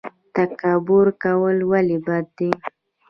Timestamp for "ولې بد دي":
1.71-2.49